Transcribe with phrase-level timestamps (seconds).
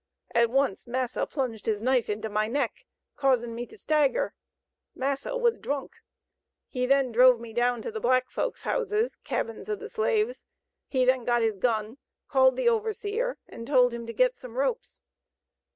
[0.33, 4.33] At once massa plunged his knife into my neck causing me to stagger.
[4.95, 5.97] Massa was drunk.
[6.67, 10.43] He then drove me down to the black folk's houses (cabins of the slaves).
[10.87, 15.01] He then got his gun, called the overseer, and told him to get some ropes.